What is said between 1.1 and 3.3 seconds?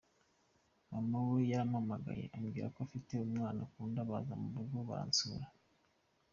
we yarampamagaye ambwira ko afite